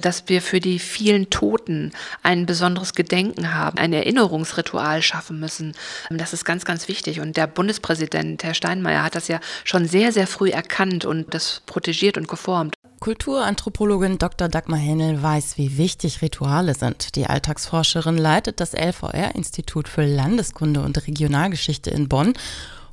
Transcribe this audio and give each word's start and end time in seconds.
dass 0.00 0.28
wir 0.28 0.42
für 0.42 0.60
die 0.60 0.78
vielen 0.78 1.30
Toten 1.30 1.92
ein 2.22 2.46
besonderes 2.46 2.94
Gedenken 2.94 3.54
haben, 3.54 3.78
ein 3.78 3.92
Erinnerungsritual 3.92 5.02
schaffen 5.02 5.40
müssen. 5.40 5.74
Das 6.10 6.32
ist 6.32 6.44
ganz, 6.44 6.64
ganz 6.64 6.88
wichtig. 6.88 7.20
Und 7.20 7.36
der 7.36 7.46
Bundespräsident, 7.46 8.44
Herr 8.44 8.54
Steinmeier, 8.54 9.02
hat 9.02 9.14
das 9.14 9.28
ja 9.28 9.40
schon 9.64 9.86
sehr, 9.86 10.12
sehr 10.12 10.26
früh 10.26 10.50
erkannt 10.50 11.04
und 11.04 11.34
das 11.34 11.62
protegiert 11.66 12.16
und 12.16 12.28
geformt. 12.28 12.74
Kulturanthropologin 13.00 14.18
Dr. 14.18 14.48
Dagmar 14.48 14.78
Hennel 14.78 15.22
weiß, 15.22 15.56
wie 15.56 15.78
wichtig 15.78 16.20
Rituale 16.20 16.74
sind. 16.74 17.16
Die 17.16 17.26
Alltagsforscherin 17.26 18.18
leitet 18.18 18.60
das 18.60 18.74
LVR-Institut 18.74 19.88
für 19.88 20.04
Landeskunde 20.04 20.82
und 20.82 21.06
Regionalgeschichte 21.06 21.88
in 21.88 22.08
Bonn 22.08 22.34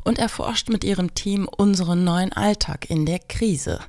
und 0.05 0.17
erforscht 0.17 0.69
mit 0.69 0.85
ihrem 0.85 1.13
Team 1.13 1.49
unseren 1.49 2.05
neuen 2.05 2.31
Alltag 2.31 2.89
in 2.89 3.05
der 3.05 3.19
Krise. 3.19 3.81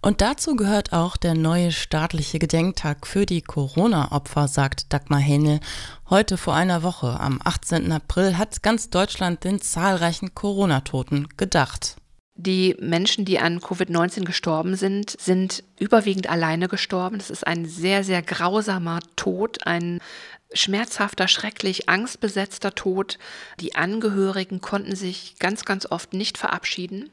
Und 0.00 0.20
dazu 0.20 0.54
gehört 0.54 0.92
auch 0.92 1.16
der 1.16 1.34
neue 1.34 1.72
staatliche 1.72 2.38
Gedenktag 2.38 3.06
für 3.06 3.26
die 3.26 3.42
Corona-Opfer, 3.42 4.46
sagt 4.46 4.92
Dagmar 4.92 5.18
Henel. 5.18 5.60
Heute 6.08 6.36
vor 6.36 6.54
einer 6.54 6.82
Woche, 6.82 7.18
am 7.18 7.40
18. 7.44 7.90
April, 7.90 8.38
hat 8.38 8.62
ganz 8.62 8.90
Deutschland 8.90 9.44
den 9.44 9.60
zahlreichen 9.60 10.34
Corona-Toten 10.34 11.28
gedacht. 11.36 11.96
Die 12.40 12.76
Menschen, 12.78 13.24
die 13.24 13.40
an 13.40 13.58
Covid-19 13.58 14.24
gestorben 14.24 14.76
sind, 14.76 15.20
sind 15.20 15.64
überwiegend 15.80 16.30
alleine 16.30 16.68
gestorben. 16.68 17.16
Es 17.16 17.30
ist 17.30 17.44
ein 17.44 17.66
sehr, 17.66 18.04
sehr 18.04 18.22
grausamer 18.22 19.00
Tod, 19.16 19.66
ein 19.66 19.98
schmerzhafter, 20.52 21.28
schrecklich, 21.28 21.88
angstbesetzter 21.88 22.74
Tod. 22.74 23.18
Die 23.60 23.74
Angehörigen 23.74 24.60
konnten 24.60 24.96
sich 24.96 25.36
ganz, 25.38 25.64
ganz 25.64 25.86
oft 25.86 26.14
nicht 26.14 26.38
verabschieden 26.38 27.10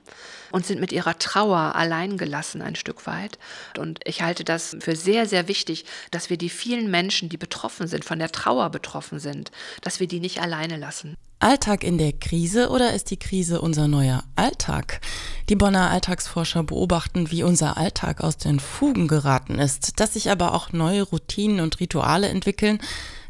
und 0.51 0.65
sind 0.65 0.79
mit 0.79 0.91
ihrer 0.91 1.17
Trauer 1.17 1.75
allein 1.75 2.17
gelassen 2.17 2.61
ein 2.61 2.75
Stück 2.75 3.07
weit. 3.07 3.37
Und 3.77 3.99
ich 4.05 4.21
halte 4.21 4.43
das 4.43 4.77
für 4.79 4.95
sehr, 4.95 5.25
sehr 5.25 5.47
wichtig, 5.47 5.85
dass 6.11 6.29
wir 6.29 6.37
die 6.37 6.49
vielen 6.49 6.89
Menschen, 6.89 7.29
die 7.29 7.37
betroffen 7.37 7.87
sind, 7.87 8.05
von 8.05 8.19
der 8.19 8.31
Trauer 8.31 8.69
betroffen 8.69 9.19
sind, 9.19 9.51
dass 9.81 9.99
wir 9.99 10.07
die 10.07 10.19
nicht 10.19 10.41
alleine 10.41 10.77
lassen. 10.77 11.15
Alltag 11.45 11.83
in 11.83 11.99
der 11.99 12.11
Krise 12.11 12.69
oder 12.69 12.93
ist 12.93 13.11
die 13.11 13.19
Krise 13.19 13.61
unser 13.61 13.87
neuer 13.87 14.23
Alltag? 14.35 14.99
Die 15.47 15.55
Bonner 15.55 15.91
Alltagsforscher 15.91 16.63
beobachten, 16.63 17.29
wie 17.29 17.43
unser 17.43 17.77
Alltag 17.77 18.21
aus 18.21 18.37
den 18.37 18.59
Fugen 18.59 19.07
geraten 19.07 19.59
ist, 19.59 19.99
dass 19.99 20.13
sich 20.13 20.31
aber 20.31 20.55
auch 20.55 20.73
neue 20.73 21.03
Routinen 21.03 21.59
und 21.59 21.79
Rituale 21.79 22.29
entwickeln, 22.29 22.79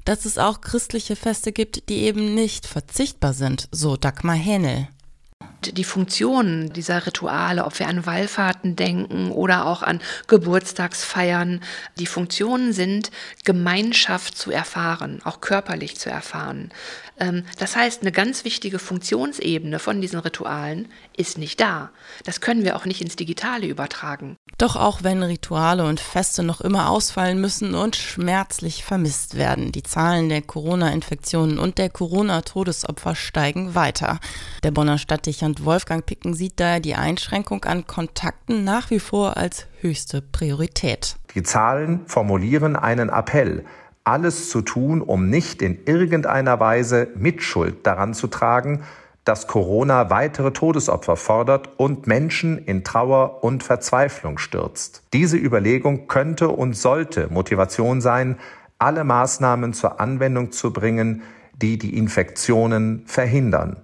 dass 0.05 0.23
es 0.23 0.37
auch 0.37 0.61
christliche 0.61 1.17
Feste 1.17 1.51
gibt, 1.51 1.89
die 1.89 2.03
eben 2.03 2.33
nicht 2.33 2.67
verzichtbar 2.67 3.33
sind, 3.33 3.67
so 3.73 3.97
Dagmar 3.97 4.37
Hähnel 4.37 4.87
die 5.63 5.83
Funktionen 5.83 6.73
dieser 6.73 7.05
Rituale, 7.05 7.65
ob 7.65 7.79
wir 7.79 7.87
an 7.87 8.05
Wallfahrten 8.05 8.75
denken 8.75 9.31
oder 9.31 9.65
auch 9.65 9.81
an 9.81 10.01
Geburtstagsfeiern, 10.27 11.61
die 11.97 12.05
Funktionen 12.05 12.73
sind, 12.73 13.11
Gemeinschaft 13.43 14.37
zu 14.37 14.51
erfahren, 14.51 15.21
auch 15.23 15.41
körperlich 15.41 15.97
zu 15.97 16.09
erfahren. 16.09 16.71
Ähm, 17.17 17.43
das 17.57 17.75
heißt, 17.75 18.01
eine 18.01 18.11
ganz 18.11 18.43
wichtige 18.43 18.79
Funktionsebene 18.79 19.79
von 19.79 20.01
diesen 20.01 20.19
Ritualen 20.19 20.87
ist 21.15 21.37
nicht 21.37 21.61
da. 21.61 21.91
Das 22.25 22.41
können 22.41 22.63
wir 22.63 22.75
auch 22.75 22.85
nicht 22.85 23.01
ins 23.01 23.15
Digitale 23.15 23.67
übertragen. 23.67 24.35
Doch 24.57 24.75
auch 24.75 25.03
wenn 25.03 25.23
Rituale 25.23 25.85
und 25.85 25.99
Feste 25.99 26.43
noch 26.43 26.61
immer 26.61 26.89
ausfallen 26.89 27.39
müssen 27.39 27.75
und 27.75 27.95
schmerzlich 27.95 28.83
vermisst 28.83 29.35
werden, 29.35 29.71
die 29.71 29.83
Zahlen 29.83 30.29
der 30.29 30.41
Corona-Infektionen 30.41 31.57
und 31.57 31.77
der 31.77 31.89
Corona-Todesopfer 31.89 33.15
steigen 33.15 33.75
weiter. 33.75 34.19
Der 34.63 34.71
Bonner 34.71 34.97
Stadtdechant 35.35 35.65
Wolfgang 35.65 36.05
Picken 36.05 36.33
sieht 36.33 36.61
daher 36.61 36.79
die 36.79 36.95
Einschränkung 36.95 37.65
an 37.65 37.85
Kontakten 37.85 38.63
nach 38.63 38.89
wie 38.89 38.99
vor 38.99 39.35
als 39.35 39.67
höchste 39.81 40.21
Priorität. 40.21 41.17
Die 41.35 41.43
Zahlen 41.43 42.01
formulieren 42.07 42.77
einen 42.77 43.09
Appell 43.09 43.65
alles 44.05 44.49
zu 44.49 44.61
tun, 44.61 45.01
um 45.01 45.29
nicht 45.29 45.61
in 45.61 45.79
irgendeiner 45.85 46.59
Weise 46.59 47.09
Mitschuld 47.15 47.85
daran 47.85 48.13
zu 48.13 48.27
tragen, 48.27 48.83
dass 49.25 49.47
Corona 49.47 50.09
weitere 50.09 50.51
Todesopfer 50.51 51.17
fordert 51.17 51.69
und 51.77 52.07
Menschen 52.07 52.57
in 52.57 52.83
Trauer 52.83 53.43
und 53.43 53.63
Verzweiflung 53.63 54.37
stürzt. 54.37 55.03
Diese 55.11 55.37
Überlegung 55.37 56.07
könnte 56.07 56.49
und 56.49 56.77
sollte 56.77 57.27
Motivation 57.29 57.99
sein, 57.99 58.37
alle 58.77 59.03
Maßnahmen 59.03 59.73
zur 59.73 59.99
Anwendung 59.99 60.51
zu 60.51 60.71
bringen, 60.71 61.23
die 61.53 61.77
die 61.77 61.97
Infektionen 61.97 63.03
verhindern. 63.07 63.81